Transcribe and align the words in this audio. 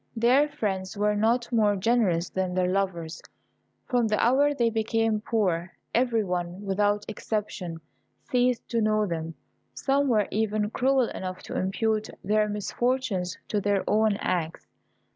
Their 0.15 0.49
friends 0.49 0.97
were 0.97 1.15
not 1.15 1.51
more 1.51 1.75
generous 1.75 2.29
than 2.31 2.55
their 2.55 2.67
lovers. 2.71 3.21
From 3.85 4.07
the 4.07 4.17
hour 4.19 4.51
they 4.51 4.71
became 4.71 5.21
poor, 5.21 5.73
every 5.93 6.23
one, 6.23 6.65
without 6.65 7.05
exception, 7.07 7.77
ceased 8.23 8.67
to 8.69 8.81
know 8.81 9.05
them. 9.05 9.35
Some 9.75 10.07
were 10.07 10.27
even 10.31 10.71
cruel 10.71 11.07
enough 11.09 11.43
to 11.43 11.55
impute 11.55 12.09
their 12.23 12.49
misfortunes 12.49 13.37
to 13.49 13.61
their 13.61 13.83
own 13.87 14.17
acts. 14.17 14.65